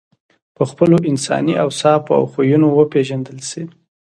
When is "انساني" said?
1.09-1.53